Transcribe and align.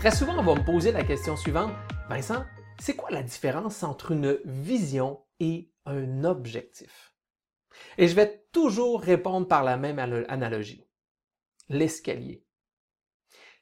Très 0.00 0.16
souvent, 0.16 0.38
on 0.38 0.42
va 0.42 0.54
me 0.54 0.64
poser 0.64 0.92
la 0.92 1.04
question 1.04 1.36
suivante. 1.36 1.74
Vincent, 2.08 2.46
c'est 2.78 2.96
quoi 2.96 3.10
la 3.10 3.22
différence 3.22 3.82
entre 3.82 4.12
une 4.12 4.38
vision 4.46 5.20
et 5.40 5.70
un 5.84 6.24
objectif? 6.24 7.14
Et 7.98 8.08
je 8.08 8.14
vais 8.14 8.46
toujours 8.50 9.02
répondre 9.02 9.46
par 9.46 9.62
la 9.62 9.76
même 9.76 9.98
analogie. 9.98 10.88
L'escalier. 11.68 12.46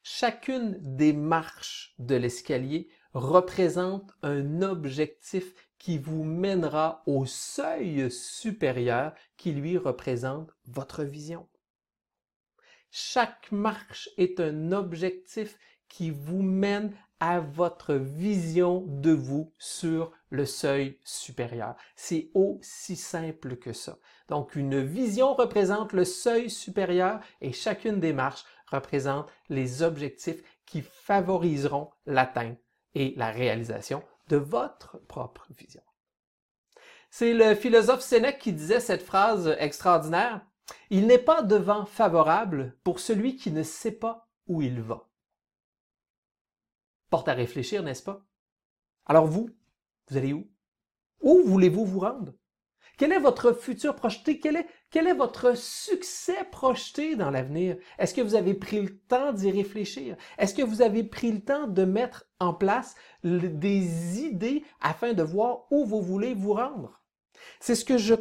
Chacune 0.05 0.79
des 0.81 1.13
marches 1.13 1.97
de 1.99 2.15
l'escalier 2.15 2.89
représente 3.15 4.13
un 4.23 4.63
objectif 4.63 5.53
qui 5.77 5.99
vous 5.99 6.23
mènera 6.23 7.03
au 7.07 7.27
seuil 7.27 8.13
supérieur 8.13 9.13
qui 9.37 9.51
lui 9.51 9.77
représente 9.77 10.53
votre 10.67 11.03
vision. 11.03 11.49
Chaque 12.91 13.51
marche 13.51 14.09
est 14.17 14.39
un 14.39 14.71
objectif 14.71 15.59
qui 15.89 16.11
vous 16.11 16.43
mène 16.43 16.93
à 17.21 17.41
votre 17.41 17.95
vision 17.95 18.85
de 18.87 19.11
vous 19.11 19.53
sur 19.59 20.13
le 20.31 20.47
seuil 20.47 20.99
supérieur. 21.05 21.75
C'est 21.97 22.31
aussi 22.35 22.97
simple 22.97 23.57
que 23.57 23.73
ça. 23.73 23.99
Donc, 24.29 24.55
une 24.55 24.81
vision 24.81 25.35
représente 25.35 25.93
le 25.93 26.05
seuil 26.05 26.51
supérieur 26.51 27.21
et 27.41 27.53
chacune 27.53 27.99
des 27.99 28.13
marches 28.13 28.45
représente 28.71 29.29
les 29.49 29.83
objectifs 29.83 30.43
qui 30.67 30.83
favoriseront 30.83 31.91
l'atteinte 32.07 32.59
et 32.95 33.15
la 33.17 33.31
réalisation 33.31 34.03
de 34.29 34.37
votre 34.37 34.99
propre 35.09 35.47
vision. 35.51 35.83
C'est 37.11 37.33
le 37.33 37.55
philosophe 37.55 38.03
Sénèque 38.03 38.39
qui 38.39 38.53
disait 38.53 38.81
cette 38.81 39.03
phrase 39.03 39.57
extraordinaire. 39.59 40.43
Il 40.91 41.07
n'est 41.07 41.19
pas 41.19 41.43
de 41.43 41.57
vent 41.57 41.87
favorable 41.87 42.77
pour 42.85 43.01
celui 43.01 43.37
qui 43.37 43.51
ne 43.51 43.63
sait 43.63 43.93
pas 43.93 44.29
où 44.47 44.61
il 44.61 44.83
va 44.83 45.08
porte 47.11 47.29
à 47.29 47.35
réfléchir, 47.35 47.83
n'est-ce 47.83 48.03
pas? 48.03 48.25
Alors 49.07 49.27
vous, 49.27 49.51
vous 50.09 50.17
allez 50.17 50.33
où? 50.33 50.49
Où 51.21 51.43
voulez-vous 51.45 51.85
vous 51.85 52.01
rendre? 52.01 52.35
Quel 52.99 53.13
est 53.13 53.21
votre 53.21 53.53
futur 53.53 53.95
projeté? 53.95 54.41
Quel 54.41 55.07
est, 55.07 55.15
votre 55.15 55.57
succès 55.57 56.45
projeté 56.51 57.15
dans 57.15 57.31
l'avenir? 57.31 57.77
Est-ce 57.99 58.13
que 58.13 58.21
vous 58.21 58.35
avez 58.35 58.55
pris 58.55 58.83
le 58.83 58.99
temps 58.99 59.33
d'y 59.33 59.51
réfléchir? 59.53 60.17
Est-ce 60.37 60.55
que 60.55 60.63
vous 60.63 60.83
avez 60.83 61.05
pris 61.05 61.31
le 61.31 61.41
temps 61.41 61.69
de 61.69 61.85
mettre 61.85 62.25
en 62.41 62.53
place 62.53 62.97
des 63.23 64.21
idées 64.21 64.65
afin 64.81 65.13
de 65.13 65.23
voir 65.23 65.67
où 65.71 65.85
vous 65.85 66.03
voulez 66.03 66.35
vous 66.35 66.55
rendre? 66.55 67.01
C'est 67.61 67.77
ce 67.77 67.85
que 67.85 67.99
je 67.99 68.17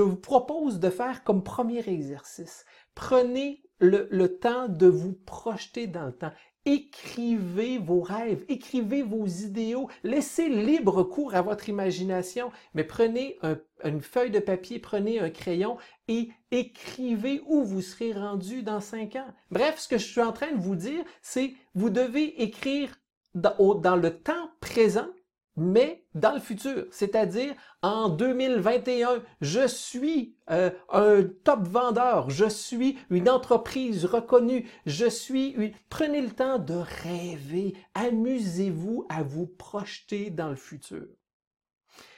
vous 0.00 0.16
propose 0.16 0.78
de 0.78 0.90
faire 0.90 1.24
comme 1.24 1.42
premier 1.42 1.88
exercice. 1.88 2.64
Prenez 2.94 3.62
le, 3.78 4.26
temps 4.28 4.68
de 4.68 4.86
vous 4.86 5.12
projeter 5.12 5.86
dans 5.86 6.06
le 6.06 6.12
temps. 6.12 6.32
Écrivez 6.64 7.78
vos 7.78 8.00
rêves, 8.00 8.44
écrivez 8.48 9.02
vos 9.02 9.26
idéaux, 9.26 9.88
laissez 10.04 10.48
libre 10.48 11.02
cours 11.02 11.34
à 11.34 11.42
votre 11.42 11.68
imagination, 11.68 12.52
mais 12.74 12.84
prenez 12.84 13.36
une 13.82 14.00
feuille 14.00 14.30
de 14.30 14.38
papier, 14.38 14.78
prenez 14.78 15.18
un 15.18 15.30
crayon 15.30 15.76
et 16.06 16.28
écrivez 16.52 17.42
où 17.46 17.64
vous 17.64 17.82
serez 17.82 18.12
rendu 18.12 18.62
dans 18.62 18.80
cinq 18.80 19.16
ans. 19.16 19.34
Bref, 19.50 19.80
ce 19.80 19.88
que 19.88 19.98
je 19.98 20.06
suis 20.06 20.20
en 20.20 20.32
train 20.32 20.52
de 20.52 20.62
vous 20.62 20.76
dire, 20.76 21.02
c'est 21.20 21.54
vous 21.74 21.90
devez 21.90 22.40
écrire 22.42 22.96
dans 23.34 23.96
le 23.96 24.16
temps 24.18 24.50
présent 24.60 25.08
mais 25.56 26.04
dans 26.14 26.32
le 26.32 26.40
futur, 26.40 26.86
c'est-à-dire 26.90 27.54
en 27.82 28.08
2021, 28.08 29.22
je 29.40 29.66
suis 29.66 30.34
euh, 30.50 30.70
un 30.90 31.24
top 31.44 31.66
vendeur, 31.66 32.30
je 32.30 32.48
suis 32.48 32.98
une 33.10 33.28
entreprise 33.28 34.04
reconnue, 34.04 34.68
je 34.86 35.06
suis 35.06 35.50
une... 35.50 35.72
Prenez 35.90 36.22
le 36.22 36.30
temps 36.30 36.58
de 36.58 36.74
rêver, 36.74 37.74
amusez-vous 37.94 39.06
à 39.08 39.22
vous 39.22 39.46
projeter 39.46 40.30
dans 40.30 40.48
le 40.48 40.56
futur. 40.56 41.06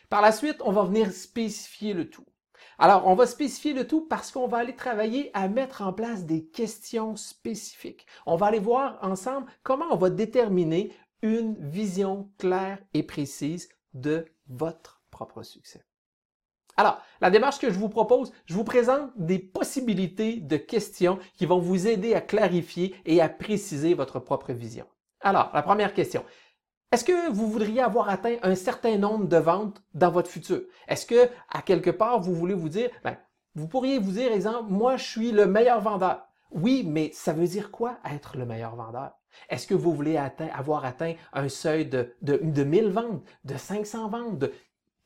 Par 0.09 0.23
la 0.23 0.31
suite, 0.31 0.59
on 0.65 0.71
va 0.71 0.85
venir 0.85 1.11
spécifier 1.11 1.93
le 1.93 2.09
tout. 2.09 2.27
Alors, 2.79 3.07
on 3.07 3.15
va 3.15 3.27
spécifier 3.27 3.73
le 3.73 3.87
tout 3.87 4.03
parce 4.03 4.33
qu'on 4.33 4.49
va 4.49 4.59
aller 4.59 4.75
travailler 4.75 5.31
à 5.35 5.49
mettre 5.49 5.83
en 5.83 5.93
place 5.93 6.25
des 6.25 6.45
questions 6.45 7.15
spécifiques. 7.17 8.07
On 8.27 8.37
va 8.37 8.47
aller 8.47 8.59
voir 8.59 8.99
ensemble 9.03 9.47
comment 9.63 9.87
on 9.91 9.97
va 9.97 10.11
déterminer 10.11 10.93
une 11.25 11.57
vision 11.59 12.29
claire 12.37 12.79
et 12.93 13.03
précise 13.03 13.71
de 13.95 14.27
votre 14.47 15.01
propre 15.11 15.43
succès. 15.43 15.83
Alors, 16.77 17.01
la 17.23 17.31
démarche 17.31 17.59
que 17.59 17.71
je 17.71 17.79
vous 17.79 17.89
propose, 17.89 18.31
je 18.45 18.53
vous 18.53 18.63
présente 18.63 19.11
des 19.17 19.39
possibilités 19.39 20.37
de 20.37 20.59
questions 20.59 21.19
qui 21.35 21.47
vont 21.47 21.61
vous 21.61 21.87
aider 21.87 22.15
à 22.15 22.21
clarifier 22.21 22.95
et 23.07 23.23
à 23.23 23.31
préciser 23.31 23.95
votre 23.95 24.19
propre 24.19 24.53
vision. 24.53 24.85
Alors, 25.21 25.51
la 25.55 25.63
première 25.63 25.95
question. 25.95 26.25
Est-ce 26.93 27.05
que 27.05 27.31
vous 27.33 27.49
voudriez 27.49 27.81
avoir 27.81 28.11
atteint 28.11 28.37
un 28.43 28.55
certain 28.55 28.99
nombre 28.99 29.27
de 29.27 29.39
ventes 29.39 29.83
dans 29.95 30.11
votre 30.11 30.29
futur? 30.29 30.61
Est-ce 30.89 31.07
que, 31.07 31.31
à 31.49 31.63
quelque 31.63 31.91
part, 31.91 32.21
vous 32.21 32.35
voulez 32.35 32.55
vous 32.55 32.69
dire, 32.69 32.91
ben, 33.03 33.17
vous 33.55 33.67
pourriez 33.67 33.99
vous 33.99 34.13
dire, 34.13 34.31
exemple, 34.31 34.71
moi, 34.71 34.99
je 34.99 35.05
suis 35.05 35.33
le 35.33 35.47
meilleur 35.47 35.81
vendeur. 35.81 36.27
Oui, 36.51 36.85
mais 36.87 37.11
ça 37.15 37.33
veut 37.33 37.49
dire 37.49 37.71
quoi 37.71 37.99
être 38.05 38.37
le 38.37 38.45
meilleur 38.45 38.77
vendeur? 38.77 39.13
Est-ce 39.49 39.67
que 39.67 39.75
vous 39.75 39.93
voulez 39.93 40.17
avoir 40.17 40.85
atteint 40.85 41.15
un 41.33 41.49
seuil 41.49 41.87
de, 41.87 42.15
de, 42.23 42.41
de 42.43 42.65
1000 42.65 42.89
ventes, 42.89 43.23
de 43.45 43.57
500 43.57 44.09
ventes, 44.09 44.45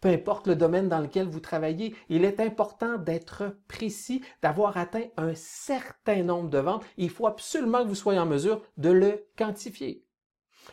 peu 0.00 0.08
importe 0.08 0.46
le 0.46 0.54
domaine 0.54 0.88
dans 0.88 1.00
lequel 1.00 1.26
vous 1.26 1.40
travaillez, 1.40 1.94
il 2.08 2.24
est 2.24 2.40
important 2.40 2.98
d'être 2.98 3.56
précis, 3.66 4.22
d'avoir 4.42 4.76
atteint 4.76 5.06
un 5.16 5.34
certain 5.34 6.22
nombre 6.22 6.50
de 6.50 6.58
ventes. 6.58 6.84
Il 6.96 7.10
faut 7.10 7.26
absolument 7.26 7.82
que 7.82 7.88
vous 7.88 7.94
soyez 7.94 8.20
en 8.20 8.26
mesure 8.26 8.62
de 8.76 8.90
le 8.90 9.26
quantifier. 9.36 10.04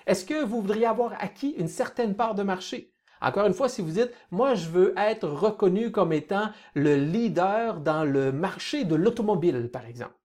Est-ce 0.05 0.25
que 0.25 0.43
vous 0.43 0.61
voudriez 0.61 0.85
avoir 0.85 1.13
acquis 1.19 1.51
une 1.57 1.67
certaine 1.67 2.15
part 2.15 2.35
de 2.35 2.43
marché? 2.43 2.93
Encore 3.21 3.47
une 3.47 3.53
fois, 3.53 3.69
si 3.69 3.81
vous 3.81 3.91
dites, 3.91 4.11
moi, 4.29 4.53
je 4.53 4.69
veux 4.69 4.93
être 4.97 5.27
reconnu 5.27 5.91
comme 5.91 6.13
étant 6.13 6.51
le 6.75 6.95
leader 6.95 7.79
dans 7.79 8.03
le 8.03 8.31
marché 8.31 8.83
de 8.83 8.93
l'automobile, 8.93 9.71
par 9.71 9.85
exemple. 9.85 10.19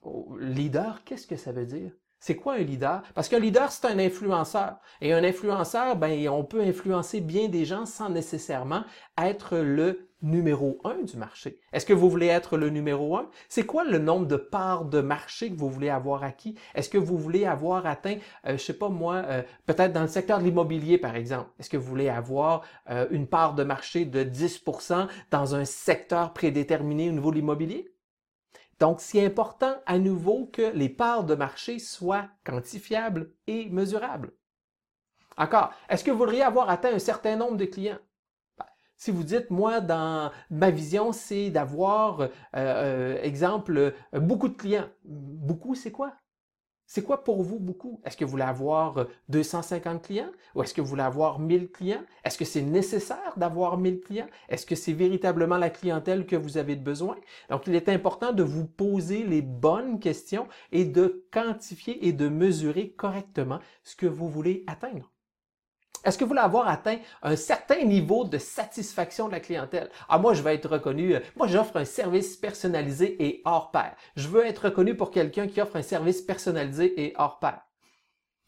Oh, 0.00 0.36
leader, 0.40 1.04
qu'est-ce 1.04 1.26
que 1.26 1.36
ça 1.36 1.52
veut 1.52 1.66
dire? 1.66 1.92
C'est 2.26 2.34
quoi 2.34 2.54
un 2.54 2.64
leader? 2.64 3.02
Parce 3.14 3.28
qu'un 3.28 3.38
leader, 3.38 3.70
c'est 3.70 3.86
un 3.86 4.00
influenceur. 4.00 4.78
Et 5.00 5.12
un 5.12 5.22
influenceur, 5.22 5.94
ben, 5.94 6.28
on 6.28 6.42
peut 6.42 6.60
influencer 6.60 7.20
bien 7.20 7.46
des 7.46 7.64
gens 7.64 7.86
sans 7.86 8.10
nécessairement 8.10 8.82
être 9.16 9.58
le 9.58 10.08
numéro 10.22 10.80
un 10.82 11.04
du 11.04 11.16
marché. 11.18 11.60
Est-ce 11.72 11.86
que 11.86 11.92
vous 11.92 12.10
voulez 12.10 12.26
être 12.26 12.56
le 12.56 12.68
numéro 12.68 13.16
un? 13.16 13.30
C'est 13.48 13.64
quoi 13.64 13.84
le 13.84 13.98
nombre 13.98 14.26
de 14.26 14.34
parts 14.34 14.86
de 14.86 15.00
marché 15.00 15.52
que 15.52 15.56
vous 15.56 15.70
voulez 15.70 15.88
avoir 15.88 16.24
acquis? 16.24 16.56
Est-ce 16.74 16.88
que 16.88 16.98
vous 16.98 17.16
voulez 17.16 17.46
avoir 17.46 17.86
atteint, 17.86 18.16
euh, 18.44 18.58
je 18.58 18.64
sais 18.64 18.76
pas 18.76 18.88
moi, 18.88 19.22
euh, 19.28 19.42
peut-être 19.66 19.92
dans 19.92 20.02
le 20.02 20.08
secteur 20.08 20.40
de 20.40 20.44
l'immobilier, 20.44 20.98
par 20.98 21.14
exemple? 21.14 21.50
Est-ce 21.60 21.70
que 21.70 21.76
vous 21.76 21.86
voulez 21.86 22.08
avoir 22.08 22.62
euh, 22.90 23.06
une 23.12 23.28
part 23.28 23.54
de 23.54 23.62
marché 23.62 24.04
de 24.04 24.24
10% 24.24 25.06
dans 25.30 25.54
un 25.54 25.64
secteur 25.64 26.32
prédéterminé 26.32 27.08
au 27.08 27.12
niveau 27.12 27.30
de 27.30 27.36
l'immobilier? 27.36 27.88
Donc, 28.78 29.00
c'est 29.00 29.24
important 29.24 29.74
à 29.86 29.98
nouveau 29.98 30.46
que 30.46 30.70
les 30.74 30.88
parts 30.88 31.24
de 31.24 31.34
marché 31.34 31.78
soient 31.78 32.28
quantifiables 32.44 33.32
et 33.46 33.68
mesurables. 33.70 34.32
Encore, 35.38 35.72
est-ce 35.88 36.04
que 36.04 36.10
vous 36.10 36.18
voudriez 36.18 36.42
avoir 36.42 36.68
atteint 36.70 36.92
un 36.94 36.98
certain 36.98 37.36
nombre 37.36 37.56
de 37.56 37.64
clients? 37.64 37.98
Ben, 38.58 38.66
si 38.96 39.10
vous 39.10 39.24
dites, 39.24 39.50
moi, 39.50 39.80
dans 39.80 40.30
ma 40.50 40.70
vision, 40.70 41.12
c'est 41.12 41.50
d'avoir, 41.50 42.20
euh, 42.20 42.28
euh, 42.54 43.22
exemple, 43.22 43.94
beaucoup 44.12 44.48
de 44.48 44.56
clients. 44.56 44.88
Beaucoup, 45.04 45.74
c'est 45.74 45.92
quoi? 45.92 46.14
C'est 46.88 47.02
quoi 47.02 47.24
pour 47.24 47.42
vous 47.42 47.58
beaucoup? 47.58 48.00
Est-ce 48.04 48.16
que 48.16 48.24
vous 48.24 48.30
voulez 48.30 48.44
avoir 48.44 49.06
250 49.28 50.02
clients 50.02 50.30
ou 50.54 50.62
est-ce 50.62 50.72
que 50.72 50.80
vous 50.80 50.86
voulez 50.86 51.02
avoir 51.02 51.40
1000 51.40 51.70
clients? 51.72 52.02
Est-ce 52.24 52.38
que 52.38 52.44
c'est 52.44 52.62
nécessaire 52.62 53.34
d'avoir 53.36 53.76
1000 53.76 54.00
clients? 54.00 54.28
Est-ce 54.48 54.66
que 54.66 54.76
c'est 54.76 54.92
véritablement 54.92 55.58
la 55.58 55.70
clientèle 55.70 56.26
que 56.26 56.36
vous 56.36 56.58
avez 56.58 56.76
besoin? 56.76 57.16
Donc, 57.50 57.66
il 57.66 57.74
est 57.74 57.88
important 57.88 58.32
de 58.32 58.44
vous 58.44 58.66
poser 58.66 59.24
les 59.24 59.42
bonnes 59.42 59.98
questions 59.98 60.46
et 60.70 60.84
de 60.84 61.26
quantifier 61.32 62.06
et 62.06 62.12
de 62.12 62.28
mesurer 62.28 62.90
correctement 62.90 63.58
ce 63.82 63.96
que 63.96 64.06
vous 64.06 64.28
voulez 64.28 64.62
atteindre. 64.68 65.10
Est-ce 66.06 66.16
que 66.16 66.22
vous 66.22 66.28
voulez 66.28 66.40
avoir 66.40 66.68
atteint 66.68 66.98
un 67.22 67.34
certain 67.34 67.82
niveau 67.82 68.24
de 68.24 68.38
satisfaction 68.38 69.26
de 69.26 69.32
la 69.32 69.40
clientèle? 69.40 69.90
Ah, 70.08 70.18
moi, 70.18 70.34
je 70.34 70.42
veux 70.42 70.52
être 70.52 70.68
reconnu, 70.68 71.16
euh, 71.16 71.20
moi, 71.34 71.48
j'offre 71.48 71.76
un 71.78 71.84
service 71.84 72.36
personnalisé 72.36 73.20
et 73.24 73.42
hors 73.44 73.72
pair. 73.72 73.96
Je 74.14 74.28
veux 74.28 74.46
être 74.46 74.66
reconnu 74.66 74.96
pour 74.96 75.10
quelqu'un 75.10 75.48
qui 75.48 75.60
offre 75.60 75.74
un 75.74 75.82
service 75.82 76.22
personnalisé 76.22 77.02
et 77.02 77.12
hors 77.18 77.40
pair. 77.40 77.60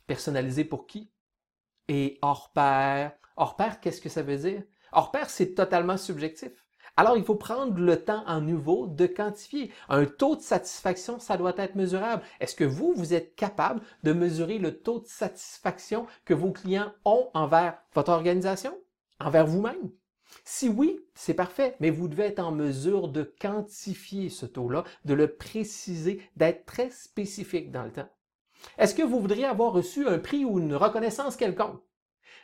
Personnalisé 0.07 0.63
pour 0.63 0.87
qui? 0.87 1.11
Et 1.89 2.21
hors 2.23 2.53
pair. 2.53 3.11
Hors 3.37 3.57
pair, 3.57 3.81
qu'est-ce 3.81 4.01
que 4.01 4.09
ça 4.09 4.23
veut 4.23 4.37
dire? 4.37 4.63
Hors 4.93 5.11
pair, 5.11 5.29
c'est 5.29 5.55
totalement 5.55 5.97
subjectif. 5.97 6.53
Alors, 6.99 7.17
il 7.17 7.23
faut 7.23 7.37
prendre 7.37 7.79
le 7.79 8.03
temps 8.03 8.25
en 8.27 8.41
nouveau 8.41 8.89
de 8.89 9.07
quantifier. 9.07 9.71
Un 9.89 10.05
taux 10.05 10.35
de 10.35 10.41
satisfaction, 10.41 11.21
ça 11.21 11.37
doit 11.37 11.55
être 11.57 11.77
mesurable. 11.77 12.25
Est-ce 12.41 12.57
que 12.57 12.65
vous, 12.65 12.93
vous 12.93 13.15
êtes 13.15 13.37
capable 13.37 13.83
de 14.03 14.13
mesurer 14.13 14.59
le 14.59 14.77
taux 14.81 14.99
de 14.99 15.07
satisfaction 15.07 16.09
que 16.25 16.35
vos 16.35 16.51
clients 16.51 16.93
ont 17.05 17.31
envers 17.35 17.79
votre 17.95 18.11
organisation, 18.11 18.77
envers 19.21 19.47
vous-même? 19.47 19.93
Si 20.45 20.69
oui, 20.69 20.99
c'est 21.15 21.35
parfait, 21.35 21.77
mais 21.79 21.91
vous 21.91 22.09
devez 22.09 22.25
être 22.25 22.41
en 22.41 22.51
mesure 22.51 23.07
de 23.07 23.23
quantifier 23.41 24.29
ce 24.29 24.47
taux-là, 24.47 24.83
de 25.05 25.15
le 25.15 25.29
préciser, 25.29 26.21
d'être 26.35 26.67
très 26.67 26.91
spécifique 26.91 27.71
dans 27.71 27.85
le 27.85 27.93
temps. 27.93 28.09
Est-ce 28.77 28.97
que 28.97 29.05
vous 29.05 29.21
voudriez 29.21 29.45
avoir 29.45 29.73
reçu 29.73 30.09
un 30.09 30.19
prix 30.19 30.45
ou 30.45 30.59
une 30.59 30.75
reconnaissance 30.75 31.37
quelconque? 31.37 31.81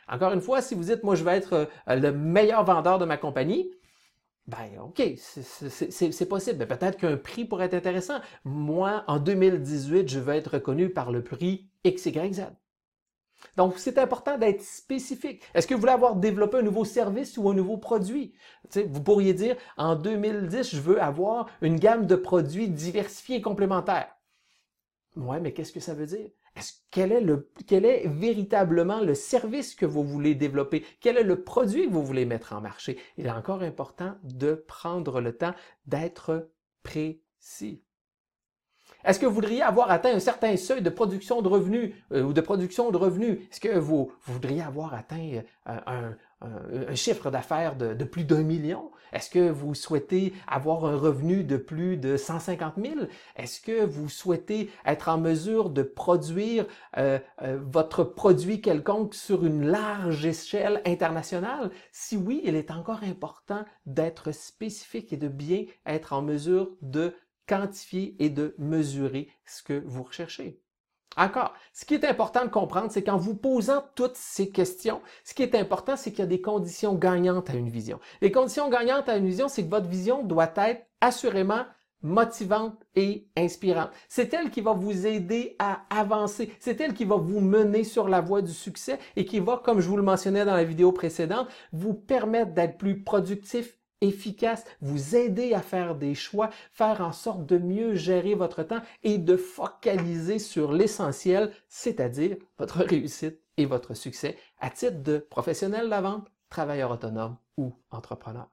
Encore 0.07 0.31
une 0.31 0.39
fois, 0.39 0.61
si 0.61 0.75
vous 0.75 0.85
dites, 0.85 1.03
moi, 1.03 1.15
je 1.15 1.25
vais 1.25 1.35
être 1.35 1.67
euh, 1.89 1.95
le 1.95 2.13
meilleur 2.13 2.63
vendeur 2.63 2.99
de 2.99 3.05
ma 3.05 3.17
compagnie, 3.17 3.69
ben, 4.47 4.79
OK, 4.79 5.01
c'est 5.17 6.29
possible. 6.29 6.57
Ben, 6.59 6.67
Peut-être 6.67 6.97
qu'un 6.97 7.17
prix 7.17 7.45
pourrait 7.45 7.65
être 7.65 7.73
intéressant. 7.73 8.19
Moi, 8.43 9.03
en 9.07 9.19
2018, 9.19 10.07
je 10.07 10.19
veux 10.19 10.35
être 10.35 10.53
reconnu 10.53 10.89
par 10.89 11.11
le 11.11 11.23
prix 11.23 11.67
XYZ. 11.85 12.43
Donc, 13.57 13.77
c'est 13.77 13.97
important 13.97 14.37
d'être 14.37 14.61
spécifique. 14.61 15.43
Est-ce 15.53 15.67
que 15.67 15.73
vous 15.73 15.79
voulez 15.79 15.91
avoir 15.91 16.15
développé 16.15 16.57
un 16.57 16.61
nouveau 16.61 16.85
service 16.85 17.37
ou 17.37 17.49
un 17.49 17.53
nouveau 17.53 17.77
produit? 17.77 18.33
vous 18.73 19.01
pourriez 19.03 19.33
dire, 19.33 19.55
en 19.77 19.95
2010, 19.95 20.75
je 20.75 20.81
veux 20.81 21.01
avoir 21.01 21.47
une 21.61 21.79
gamme 21.79 22.05
de 22.05 22.15
produits 22.15 22.69
diversifiés 22.69 23.37
et 23.37 23.41
complémentaires. 23.41 24.15
Ouais, 25.15 25.39
mais 25.39 25.53
qu'est-ce 25.53 25.71
que 25.71 25.79
ça 25.79 25.93
veut 25.93 26.07
dire? 26.07 26.29
Quel, 26.91 27.11
est 27.11 28.07
véritablement 28.07 29.01
le 29.01 29.15
service 29.15 29.75
que 29.75 29.85
vous 29.85 30.03
voulez 30.03 30.35
développer? 30.35 30.85
Quel 31.01 31.17
est 31.17 31.23
le 31.23 31.43
produit 31.43 31.87
que 31.87 31.93
vous 31.93 32.05
voulez 32.05 32.25
mettre 32.25 32.53
en 32.53 32.61
marché? 32.61 32.97
Il 33.17 33.27
est 33.27 33.31
encore 33.31 33.61
important 33.61 34.17
de 34.23 34.53
prendre 34.53 35.21
le 35.21 35.35
temps 35.37 35.53
d'être 35.85 36.49
précis. 36.83 37.84
Est-ce 39.05 39.19
que 39.19 39.27
vous 39.27 39.35
voudriez 39.35 39.61
avoir 39.61 39.91
atteint 39.91 40.15
un 40.15 40.19
certain 40.19 40.57
seuil 40.57 40.81
de 40.81 40.89
production 40.89 41.43
de 41.43 41.47
revenus 41.47 41.93
euh, 42.11 42.23
ou 42.23 42.33
de 42.33 42.41
production 42.41 42.89
de 42.89 42.97
revenus? 42.97 43.39
Est-ce 43.51 43.59
que 43.59 43.77
vous, 43.77 44.11
voudriez 44.25 44.63
avoir 44.63 44.95
atteint 44.95 45.41
euh, 45.69 45.77
un, 45.85 46.95
chiffre 46.95 47.29
d'affaires 47.29 47.75
de, 47.75 48.03
plus 48.03 48.23
d'un 48.23 48.41
million? 48.41 48.91
Est-ce 49.13 49.29
que 49.29 49.49
vous 49.49 49.75
souhaitez 49.75 50.33
avoir 50.47 50.85
un 50.85 50.97
revenu 50.97 51.43
de 51.43 51.57
plus 51.57 51.97
de 51.97 52.17
150 52.17 52.73
000? 52.83 52.95
Est-ce 53.35 53.61
que 53.61 53.85
vous 53.85 54.09
souhaitez 54.09 54.71
être 54.85 55.09
en 55.09 55.19
mesure 55.19 55.69
de 55.69 55.83
produire 55.83 56.65
euh, 56.97 57.19
votre 57.41 58.03
produit 58.03 58.59
quelconque 58.59 59.13
sur 59.13 59.45
une 59.45 59.67
large 59.67 60.25
échelle 60.25 60.81
internationale? 60.85 61.69
Si 61.91 62.17
oui, 62.17 62.41
il 62.43 62.55
est 62.55 62.71
encore 62.71 63.03
important 63.03 63.63
d'être 63.85 64.31
spécifique 64.31 65.13
et 65.13 65.17
de 65.17 65.27
bien 65.27 65.65
être 65.85 66.13
en 66.13 66.21
mesure 66.21 66.71
de 66.81 67.13
quantifier 67.47 68.15
et 68.19 68.29
de 68.29 68.55
mesurer 68.57 69.29
ce 69.45 69.63
que 69.63 69.83
vous 69.85 70.03
recherchez. 70.03 70.59
Encore, 71.17 71.53
ce 71.73 71.85
qui 71.85 71.93
est 71.93 72.03
important 72.03 72.43
de 72.43 72.49
comprendre, 72.49 72.91
c'est 72.91 73.03
qu'en 73.03 73.17
vous 73.17 73.35
posant 73.35 73.83
toutes 73.95 74.17
ces 74.17 74.49
questions, 74.49 75.01
ce 75.23 75.33
qui 75.33 75.43
est 75.43 75.55
important, 75.55 75.95
c'est 75.95 76.11
qu'il 76.11 76.19
y 76.19 76.23
a 76.23 76.27
des 76.27 76.41
conditions 76.41 76.93
gagnantes 76.93 77.49
à 77.49 77.53
une 77.53 77.69
vision. 77.69 77.99
Les 78.21 78.31
conditions 78.31 78.69
gagnantes 78.69 79.07
à 79.07 79.15
une 79.15 79.25
vision, 79.25 79.47
c'est 79.47 79.63
que 79.63 79.69
votre 79.69 79.87
vision 79.87 80.23
doit 80.23 80.51
être 80.57 80.85
assurément 80.99 81.63
motivante 82.01 82.77
et 82.95 83.27
inspirante. 83.35 83.89
C'est 84.09 84.33
elle 84.33 84.51
qui 84.51 84.61
va 84.61 84.73
vous 84.73 85.07
aider 85.07 85.55
à 85.57 85.85
avancer. 85.89 86.51
C'est 86.59 86.79
elle 86.81 86.93
qui 86.93 87.05
va 87.05 87.15
vous 87.15 87.39
mener 87.39 87.83
sur 87.83 88.07
la 88.07 88.21
voie 88.21 88.41
du 88.41 88.53
succès 88.53 88.99
et 89.15 89.25
qui 89.25 89.39
va, 89.39 89.61
comme 89.63 89.79
je 89.79 89.87
vous 89.89 89.97
le 89.97 90.03
mentionnais 90.03 90.45
dans 90.45 90.53
la 90.53 90.63
vidéo 90.63 90.91
précédente, 90.91 91.47
vous 91.71 91.93
permettre 91.93 92.53
d'être 92.53 92.77
plus 92.77 93.01
productif, 93.01 93.77
efficace, 94.01 94.65
vous 94.81 95.15
aider 95.15 95.53
à 95.53 95.61
faire 95.61 95.95
des 95.95 96.15
choix, 96.15 96.49
faire 96.71 97.01
en 97.01 97.11
sorte 97.11 97.45
de 97.45 97.57
mieux 97.57 97.95
gérer 97.95 98.35
votre 98.35 98.63
temps 98.63 98.81
et 99.03 99.17
de 99.17 99.37
focaliser 99.37 100.39
sur 100.39 100.71
l'essentiel, 100.71 101.51
c'est-à-dire 101.67 102.37
votre 102.57 102.79
réussite 102.83 103.39
et 103.57 103.65
votre 103.65 103.93
succès 103.93 104.37
à 104.59 104.69
titre 104.69 105.01
de 105.01 105.17
professionnel 105.17 105.85
de 105.85 105.89
la 105.89 106.01
vente, 106.01 106.27
travailleur 106.49 106.91
autonome 106.91 107.37
ou 107.57 107.73
entrepreneur. 107.89 108.47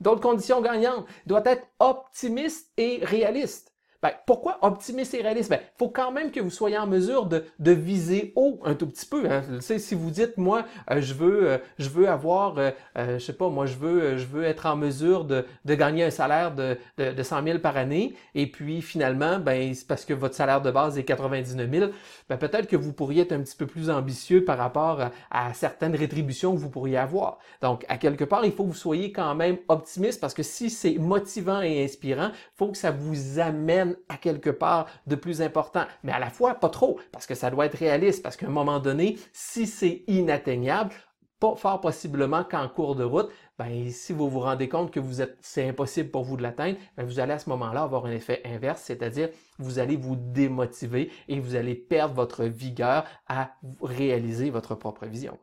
D'autres 0.00 0.20
conditions 0.20 0.60
gagnantes 0.60 1.06
doivent 1.26 1.46
être 1.46 1.66
optimiste 1.78 2.70
et 2.76 3.00
réaliste. 3.02 3.72
Ben, 4.02 4.12
pourquoi 4.26 4.58
optimiste 4.62 5.12
et 5.12 5.20
réaliste? 5.20 5.50
Il 5.50 5.56
ben, 5.56 5.62
faut 5.76 5.90
quand 5.90 6.10
même 6.10 6.30
que 6.30 6.40
vous 6.40 6.50
soyez 6.50 6.78
en 6.78 6.86
mesure 6.86 7.26
de, 7.26 7.44
de 7.58 7.72
viser 7.72 8.32
haut 8.34 8.58
un 8.64 8.74
tout 8.74 8.86
petit 8.86 9.04
peu. 9.04 9.30
Hein. 9.30 9.42
si 9.60 9.94
vous 9.94 10.10
dites, 10.10 10.38
moi, 10.38 10.64
euh, 10.90 11.02
je 11.02 11.12
veux, 11.12 11.50
euh, 11.50 11.58
je 11.78 11.90
veux 11.90 12.08
avoir, 12.08 12.56
euh, 12.56 12.70
je 12.96 13.18
sais 13.18 13.34
pas, 13.34 13.50
moi, 13.50 13.66
je 13.66 13.76
veux, 13.76 14.16
je 14.16 14.26
veux 14.26 14.44
être 14.44 14.64
en 14.64 14.76
mesure 14.76 15.26
de, 15.26 15.44
de 15.66 15.74
gagner 15.74 16.04
un 16.04 16.10
salaire 16.10 16.54
de, 16.54 16.78
de, 16.96 17.12
de 17.12 17.22
100 17.22 17.44
000 17.44 17.58
par 17.58 17.76
année, 17.76 18.14
et 18.34 18.46
puis 18.46 18.80
finalement, 18.80 19.38
ben, 19.38 19.74
c'est 19.74 19.86
parce 19.86 20.06
que 20.06 20.14
votre 20.14 20.34
salaire 20.34 20.62
de 20.62 20.70
base 20.70 20.98
est 20.98 21.04
99 21.04 21.70
000, 21.70 21.90
ben, 22.30 22.38
peut-être 22.38 22.68
que 22.68 22.76
vous 22.76 22.94
pourriez 22.94 23.22
être 23.22 23.32
un 23.32 23.40
petit 23.40 23.56
peu 23.56 23.66
plus 23.66 23.90
ambitieux 23.90 24.46
par 24.46 24.56
rapport 24.56 25.00
à, 25.02 25.10
à 25.30 25.52
certaines 25.52 25.94
rétributions 25.94 26.54
que 26.54 26.58
vous 26.58 26.70
pourriez 26.70 26.96
avoir. 26.96 27.38
Donc, 27.60 27.84
à 27.88 27.98
quelque 27.98 28.24
part, 28.24 28.46
il 28.46 28.52
faut 28.52 28.64
que 28.64 28.68
vous 28.70 28.74
soyez 28.74 29.12
quand 29.12 29.34
même 29.34 29.58
optimiste 29.68 30.22
parce 30.22 30.32
que 30.32 30.42
si 30.42 30.70
c'est 30.70 30.94
motivant 30.94 31.60
et 31.60 31.84
inspirant, 31.84 32.30
il 32.32 32.56
faut 32.56 32.68
que 32.68 32.78
ça 32.78 32.90
vous 32.90 33.38
amène 33.38 33.89
à 34.08 34.16
quelque 34.16 34.50
part 34.50 34.86
de 35.06 35.16
plus 35.16 35.42
important, 35.42 35.84
mais 36.02 36.12
à 36.12 36.18
la 36.18 36.30
fois 36.30 36.54
pas 36.54 36.68
trop, 36.68 36.98
parce 37.12 37.26
que 37.26 37.34
ça 37.34 37.50
doit 37.50 37.66
être 37.66 37.78
réaliste, 37.78 38.22
parce 38.22 38.36
qu'à 38.36 38.46
un 38.46 38.50
moment 38.50 38.80
donné, 38.80 39.18
si 39.32 39.66
c'est 39.66 40.02
inatteignable, 40.06 40.92
pas 41.40 41.56
fort 41.56 41.80
possiblement 41.80 42.44
qu'en 42.44 42.68
cours 42.68 42.94
de 42.94 43.02
route, 43.02 43.30
ben, 43.58 43.90
si 43.90 44.12
vous 44.12 44.28
vous 44.28 44.40
rendez 44.40 44.68
compte 44.68 44.90
que 44.90 45.00
vous 45.00 45.22
êtes, 45.22 45.36
c'est 45.40 45.66
impossible 45.68 46.10
pour 46.10 46.22
vous 46.22 46.36
de 46.36 46.42
l'atteindre, 46.42 46.78
ben, 46.96 47.04
vous 47.04 47.18
allez 47.18 47.32
à 47.32 47.38
ce 47.38 47.48
moment-là 47.48 47.82
avoir 47.82 48.06
un 48.06 48.10
effet 48.10 48.42
inverse, 48.44 48.82
c'est-à-dire 48.82 49.30
vous 49.58 49.78
allez 49.78 49.96
vous 49.96 50.16
démotiver 50.16 51.10
et 51.28 51.40
vous 51.40 51.56
allez 51.56 51.74
perdre 51.74 52.14
votre 52.14 52.44
vigueur 52.44 53.04
à 53.26 53.52
réaliser 53.82 54.50
votre 54.50 54.74
propre 54.74 55.06
vision. 55.06 55.38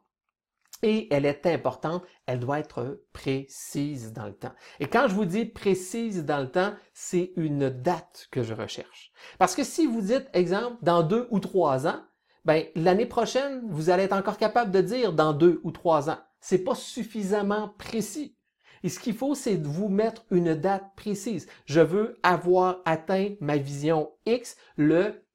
Et 0.83 1.11
elle 1.11 1.25
est 1.25 1.45
importante, 1.47 2.03
elle 2.27 2.39
doit 2.39 2.59
être 2.59 3.03
précise 3.11 4.13
dans 4.13 4.27
le 4.27 4.33
temps. 4.33 4.53
Et 4.79 4.87
quand 4.87 5.07
je 5.07 5.15
vous 5.15 5.25
dis 5.25 5.45
précise 5.45 6.23
dans 6.23 6.39
le 6.39 6.51
temps, 6.51 6.73
c'est 6.93 7.33
une 7.35 7.69
date 7.69 8.27
que 8.31 8.43
je 8.43 8.53
recherche. 8.53 9.11
Parce 9.39 9.55
que 9.55 9.63
si 9.63 9.87
vous 9.87 10.01
dites, 10.01 10.29
exemple, 10.33 10.77
dans 10.83 11.01
deux 11.01 11.27
ou 11.31 11.39
trois 11.39 11.87
ans, 11.87 12.01
ben, 12.45 12.65
l'année 12.75 13.07
prochaine, 13.07 13.61
vous 13.69 13.89
allez 13.89 14.03
être 14.03 14.13
encore 14.13 14.37
capable 14.37 14.71
de 14.71 14.81
dire 14.81 15.13
dans 15.13 15.33
deux 15.33 15.59
ou 15.63 15.71
trois 15.71 16.09
ans. 16.09 16.19
C'est 16.39 16.63
pas 16.63 16.75
suffisamment 16.75 17.73
précis. 17.77 18.37
Et 18.83 18.89
ce 18.89 18.99
qu'il 18.99 19.15
faut, 19.15 19.35
c'est 19.35 19.57
de 19.57 19.67
vous 19.67 19.89
mettre 19.89 20.25
une 20.29 20.53
date 20.53 20.95
précise. 20.95 21.47
Je 21.65 21.81
veux 21.81 22.19
avoir 22.23 22.77
atteint 22.85 23.33
ma 23.41 23.57
vision 23.57 24.11
X 24.25 24.55
le 24.75 25.25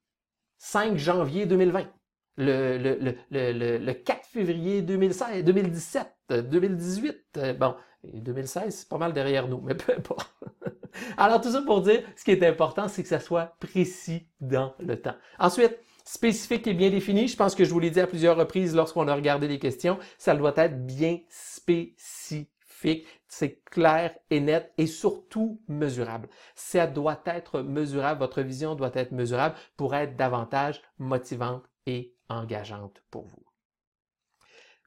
5 0.59 0.97
janvier 0.97 1.47
2020 1.47 1.87
le, 2.37 2.79
le, 2.79 3.15
le, 3.31 3.79
le, 3.79 3.93
4 3.93 4.27
février 4.27 4.83
2016, 4.83 5.45
2017, 5.45 6.07
2018. 6.31 7.57
Bon, 7.59 7.75
2016, 8.05 8.75
c'est 8.75 8.89
pas 8.89 8.99
mal 8.99 9.13
derrière 9.13 9.49
nous, 9.49 9.61
mais 9.61 9.75
peu 9.77 9.93
importe. 9.97 10.35
Alors, 11.17 11.41
tout 11.41 11.51
ça 11.51 11.63
pour 11.63 11.83
dire, 11.83 12.03
ce 12.17 12.25
qui 12.25 12.33
est 12.33 12.47
important, 12.47 12.89
c'est 12.89 13.03
que 13.03 13.09
ça 13.09 13.21
soit 13.21 13.57
précis 13.61 14.29
dans 14.41 14.75
le 14.79 15.01
temps. 15.01 15.15
Ensuite, 15.39 15.79
spécifique 16.05 16.67
et 16.67 16.75
bien 16.75 16.91
défini. 16.91 17.29
Je 17.29 17.37
pense 17.37 17.55
que 17.55 17.65
je 17.65 17.71
vous 17.71 17.81
l'ai 17.81 17.91
dit 17.91 18.01
à 18.01 18.07
plusieurs 18.07 18.37
reprises 18.37 18.75
lorsqu'on 18.75 19.09
a 19.09 19.15
regardé 19.15 19.49
les 19.49 19.59
questions. 19.59 19.99
Ça 20.19 20.35
doit 20.35 20.55
être 20.57 20.85
bien 20.87 21.19
spécifique. 21.29 23.07
C'est 23.29 23.63
clair 23.65 24.15
et 24.31 24.41
net 24.41 24.73
et 24.77 24.87
surtout 24.87 25.63
mesurable. 25.69 26.29
Ça 26.55 26.87
doit 26.87 27.23
être 27.27 27.61
mesurable. 27.63 28.21
Votre 28.21 28.43
vision 28.43 28.75
doit 28.75 28.91
être 28.95 29.13
mesurable 29.13 29.55
pour 29.77 29.95
être 29.95 30.17
davantage 30.17 30.83
motivante 30.99 31.63
et 31.87 32.15
engageante 32.33 33.03
pour 33.11 33.25
vous. 33.27 33.45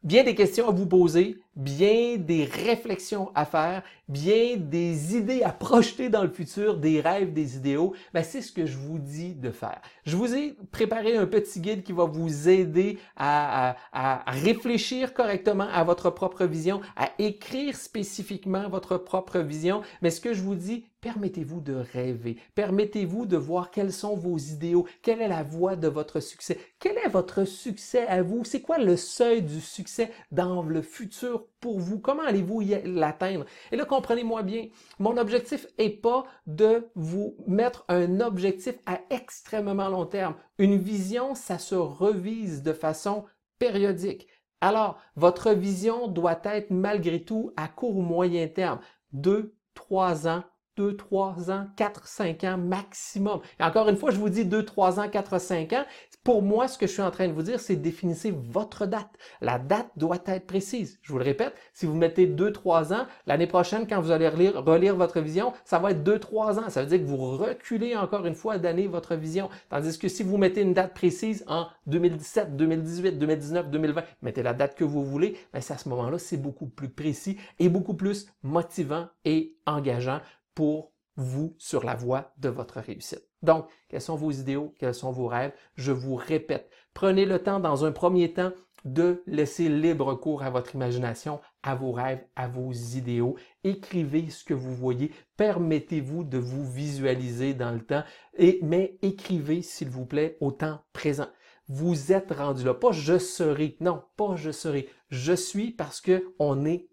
bien 0.03 0.23
des 0.23 0.35
questions 0.35 0.69
à 0.69 0.71
vous 0.71 0.85
poser, 0.85 1.37
bien 1.55 2.17
des 2.17 2.45
réflexions 2.45 3.31
à 3.33 3.43
faire, 3.43 3.81
bien 4.07 4.55
des 4.55 5.15
idées 5.15 5.41
à 5.41 5.51
projeter 5.51 6.09
dans 6.09 6.21
le 6.21 6.29
futur, 6.29 6.77
des 6.77 7.01
rêves, 7.01 7.33
des 7.33 7.57
idéaux, 7.57 7.95
ben 8.13 8.23
c'est 8.23 8.43
ce 8.43 8.51
que 8.51 8.67
je 8.67 8.77
vous 8.77 8.99
dis 8.99 9.33
de 9.33 9.49
faire. 9.49 9.81
Je 10.05 10.15
vous 10.15 10.35
ai 10.35 10.55
préparé 10.71 11.17
un 11.17 11.25
petit 11.25 11.59
guide 11.59 11.81
qui 11.83 11.91
va 11.91 12.05
vous 12.05 12.47
aider 12.47 12.99
à, 13.15 13.71
à, 13.93 14.29
à 14.29 14.31
réfléchir 14.31 15.13
correctement 15.15 15.67
à 15.73 15.83
votre 15.83 16.11
propre 16.11 16.45
vision, 16.45 16.81
à 16.95 17.09
écrire 17.17 17.75
spécifiquement 17.75 18.69
votre 18.69 18.97
propre 18.97 19.39
vision, 19.39 19.81
mais 20.03 20.11
ce 20.11 20.21
que 20.21 20.33
je 20.33 20.41
vous 20.43 20.55
dis, 20.55 20.85
Permettez-vous 21.05 21.61
de 21.61 21.75
rêver. 21.93 22.37
Permettez-vous 22.55 23.27
de 23.27 23.37
voir 23.37 23.69
quels 23.69 23.93
sont 23.93 24.15
vos 24.15 24.39
idéaux. 24.39 24.87
Quelle 25.03 25.21
est 25.21 25.27
la 25.27 25.43
voie 25.43 25.75
de 25.75 25.87
votre 25.87 26.19
succès? 26.19 26.57
Quel 26.79 26.97
est 26.97 27.09
votre 27.09 27.43
succès 27.43 28.07
à 28.07 28.23
vous? 28.23 28.43
C'est 28.43 28.63
quoi 28.63 28.79
le 28.79 28.97
seuil 28.97 29.43
du 29.43 29.61
succès 29.61 30.09
dans 30.31 30.63
le 30.63 30.81
futur 30.81 31.45
pour 31.59 31.79
vous? 31.79 31.99
Comment 31.99 32.23
allez-vous 32.23 32.63
l'atteindre? 32.85 33.45
Et 33.71 33.75
là, 33.75 33.85
comprenez-moi 33.85 34.41
bien, 34.41 34.65
mon 34.97 35.15
objectif 35.17 35.67
n'est 35.77 35.91
pas 35.91 36.25
de 36.47 36.89
vous 36.95 37.37
mettre 37.45 37.85
un 37.87 38.19
objectif 38.19 38.73
à 38.87 38.99
extrêmement 39.11 39.89
long 39.89 40.07
terme. 40.07 40.33
Une 40.57 40.77
vision, 40.77 41.35
ça 41.35 41.59
se 41.59 41.75
revise 41.75 42.63
de 42.63 42.73
façon 42.73 43.25
périodique. 43.59 44.27
Alors, 44.59 44.97
votre 45.15 45.51
vision 45.51 46.07
doit 46.07 46.41
être 46.45 46.71
malgré 46.71 47.23
tout 47.23 47.51
à 47.57 47.67
court 47.67 47.95
ou 47.95 48.01
moyen 48.01 48.47
terme, 48.47 48.79
deux, 49.11 49.53
trois 49.75 50.27
ans, 50.27 50.43
2, 50.77 50.95
3 50.97 51.51
ans, 51.51 51.67
4, 51.75 52.07
5 52.07 52.43
ans 52.43 52.57
maximum. 52.57 53.39
Et 53.59 53.63
encore 53.63 53.89
une 53.89 53.97
fois, 53.97 54.11
je 54.11 54.17
vous 54.17 54.29
dis 54.29 54.45
2, 54.45 54.63
3 54.63 54.99
ans, 54.99 55.09
4, 55.09 55.39
5 55.39 55.73
ans. 55.73 55.85
Pour 56.23 56.41
moi, 56.41 56.67
ce 56.67 56.77
que 56.77 56.87
je 56.87 56.91
suis 56.91 57.01
en 57.01 57.11
train 57.11 57.27
de 57.27 57.33
vous 57.33 57.43
dire, 57.43 57.59
c'est 57.59 57.75
définissez 57.75 58.31
votre 58.31 58.87
date. 58.87 59.11
La 59.41 59.59
date 59.59 59.89
doit 59.95 60.17
être 60.25 60.47
précise. 60.47 60.99
Je 61.03 61.11
vous 61.11 61.19
le 61.19 61.23
répète, 61.23 61.53
si 61.73 61.85
vous 61.85 61.93
mettez 61.93 62.25
2, 62.25 62.51
3 62.51 62.93
ans, 62.93 63.05
l'année 63.27 63.45
prochaine, 63.45 63.85
quand 63.87 64.01
vous 64.01 64.11
allez 64.11 64.27
relire, 64.27 64.95
votre 64.95 65.19
vision, 65.19 65.53
ça 65.65 65.77
va 65.77 65.91
être 65.91 66.03
2, 66.03 66.19
3 66.19 66.59
ans. 66.59 66.69
Ça 66.69 66.81
veut 66.81 66.87
dire 66.87 66.99
que 66.99 67.05
vous 67.05 67.37
reculez 67.37 67.95
encore 67.95 68.25
une 68.25 68.35
fois 68.35 68.57
d'année 68.57 68.87
votre 68.87 69.15
vision. 69.15 69.49
Tandis 69.69 69.99
que 69.99 70.07
si 70.07 70.23
vous 70.23 70.37
mettez 70.37 70.61
une 70.61 70.73
date 70.73 70.93
précise 70.93 71.45
en 71.47 71.67
2017, 71.87 72.55
2018, 72.55 73.19
2019, 73.19 73.69
2020, 73.69 74.03
mettez 74.21 74.43
la 74.43 74.53
date 74.53 74.75
que 74.75 74.83
vous 74.83 75.03
voulez, 75.03 75.37
mais 75.53 75.59
ben, 75.59 75.75
à 75.75 75.77
ce 75.77 75.89
moment-là, 75.89 76.17
c'est 76.17 76.37
beaucoup 76.37 76.67
plus 76.67 76.89
précis 76.89 77.37
et 77.59 77.69
beaucoup 77.69 77.93
plus 77.93 78.27
motivant 78.43 79.07
et 79.25 79.55
engageant 79.65 80.21
pour 80.55 80.91
vous 81.15 81.55
sur 81.57 81.83
la 81.83 81.95
voie 81.95 82.33
de 82.37 82.49
votre 82.49 82.79
réussite. 82.79 83.27
Donc, 83.41 83.67
quels 83.89 84.01
sont 84.01 84.15
vos 84.15 84.31
idéaux, 84.31 84.73
quels 84.79 84.93
sont 84.93 85.11
vos 85.11 85.27
rêves? 85.27 85.53
Je 85.75 85.91
vous 85.91 86.15
répète, 86.15 86.69
prenez 86.93 87.25
le 87.25 87.39
temps 87.39 87.59
dans 87.59 87.85
un 87.85 87.91
premier 87.91 88.33
temps 88.33 88.51
de 88.85 89.23
laisser 89.25 89.67
libre 89.67 90.13
cours 90.13 90.43
à 90.43 90.51
votre 90.51 90.75
imagination, 90.75 91.41
à 91.63 91.73
vos 91.75 91.91
rêves, 91.91 92.23
à 92.35 92.47
vos 92.47 92.71
idéaux. 92.71 93.35
Écrivez 93.63 94.29
ce 94.29 94.43
que 94.43 94.53
vous 94.53 94.73
voyez. 94.73 95.11
Permettez-vous 95.37 96.23
de 96.23 96.37
vous 96.37 96.69
visualiser 96.71 97.55
dans 97.55 97.71
le 97.71 97.83
temps, 97.83 98.03
et, 98.37 98.59
mais 98.61 98.97
écrivez, 99.01 99.63
s'il 99.63 99.89
vous 99.89 100.05
plaît, 100.05 100.37
au 100.39 100.51
temps 100.51 100.81
présent. 100.93 101.27
Vous 101.67 102.11
êtes 102.11 102.31
rendu 102.31 102.63
là. 102.63 102.75
Pas 102.75 102.91
je 102.91 103.17
serai. 103.17 103.75
Non, 103.79 104.03
pas 104.17 104.35
je 104.35 104.51
serai. 104.51 104.87
Je 105.09 105.33
suis 105.33 105.71
parce 105.71 105.99
que 105.99 106.35
on 106.37 106.63
est 106.63 106.87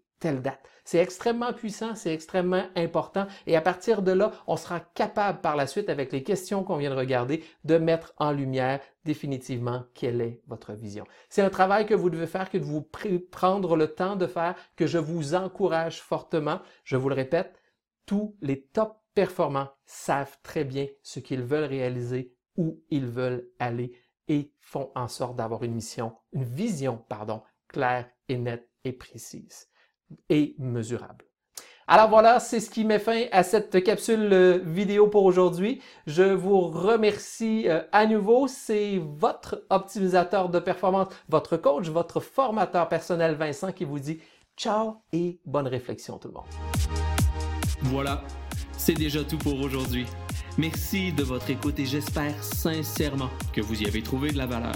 C'est 0.85 0.99
extrêmement 0.99 1.53
puissant, 1.53 1.95
c'est 1.95 2.13
extrêmement 2.13 2.63
important 2.75 3.27
et 3.47 3.55
à 3.55 3.61
partir 3.61 4.01
de 4.01 4.11
là, 4.11 4.31
on 4.47 4.57
sera 4.57 4.79
capable 4.79 5.41
par 5.41 5.55
la 5.55 5.67
suite, 5.67 5.89
avec 5.89 6.11
les 6.11 6.23
questions 6.23 6.63
qu'on 6.63 6.77
vient 6.77 6.89
de 6.89 6.95
regarder, 6.95 7.43
de 7.63 7.77
mettre 7.77 8.13
en 8.17 8.31
lumière 8.31 8.81
définitivement 9.05 9.83
quelle 9.93 10.21
est 10.21 10.41
votre 10.47 10.73
vision. 10.73 11.05
C'est 11.29 11.41
un 11.41 11.49
travail 11.49 11.85
que 11.85 11.93
vous 11.93 12.09
devez 12.09 12.27
faire, 12.27 12.49
que 12.49 12.57
vous 12.57 12.81
prendre 13.31 13.75
le 13.75 13.87
temps 13.87 14.15
de 14.15 14.27
faire, 14.27 14.55
que 14.75 14.87
je 14.87 14.97
vous 14.97 15.35
encourage 15.35 16.01
fortement. 16.01 16.59
Je 16.83 16.97
vous 16.97 17.09
le 17.09 17.15
répète, 17.15 17.59
tous 18.05 18.35
les 18.41 18.61
top 18.61 18.99
performants 19.13 19.69
savent 19.85 20.37
très 20.43 20.63
bien 20.63 20.87
ce 21.01 21.19
qu'ils 21.19 21.43
veulent 21.43 21.63
réaliser, 21.63 22.33
où 22.57 22.81
ils 22.89 23.07
veulent 23.07 23.47
aller 23.59 23.93
et 24.27 24.53
font 24.59 24.91
en 24.95 25.07
sorte 25.07 25.35
d'avoir 25.35 25.63
une 25.63 25.73
mission, 25.73 26.15
une 26.31 26.43
vision, 26.43 26.97
pardon, 27.09 27.41
claire 27.67 28.09
et 28.29 28.37
nette 28.37 28.69
et 28.83 28.93
précise 28.93 29.67
et 30.29 30.55
mesurable. 30.59 31.25
Alors 31.87 32.09
voilà, 32.09 32.39
c'est 32.39 32.61
ce 32.61 32.69
qui 32.69 32.85
met 32.85 32.99
fin 32.99 33.25
à 33.31 33.43
cette 33.43 33.83
capsule 33.83 34.29
euh, 34.31 34.59
vidéo 34.63 35.07
pour 35.07 35.25
aujourd'hui. 35.25 35.81
Je 36.07 36.23
vous 36.23 36.61
remercie 36.61 37.67
euh, 37.67 37.81
à 37.91 38.05
nouveau. 38.05 38.47
C'est 38.47 39.01
votre 39.03 39.65
optimisateur 39.69 40.47
de 40.47 40.59
performance, 40.59 41.07
votre 41.27 41.57
coach, 41.57 41.89
votre 41.89 42.21
formateur 42.21 42.87
personnel 42.87 43.35
Vincent 43.35 43.73
qui 43.73 43.83
vous 43.83 43.99
dit 43.99 44.19
ciao 44.55 45.01
et 45.11 45.39
bonne 45.45 45.67
réflexion 45.67 46.17
tout 46.17 46.29
le 46.29 46.35
monde. 46.35 46.45
Voilà, 47.81 48.23
c'est 48.77 48.93
déjà 48.93 49.23
tout 49.25 49.37
pour 49.37 49.59
aujourd'hui. 49.59 50.05
Merci 50.57 51.11
de 51.11 51.23
votre 51.23 51.49
écoute 51.49 51.79
et 51.79 51.85
j'espère 51.85 52.41
sincèrement 52.43 53.29
que 53.51 53.59
vous 53.59 53.81
y 53.81 53.87
avez 53.87 54.01
trouvé 54.01 54.31
de 54.31 54.37
la 54.37 54.45
valeur. 54.45 54.75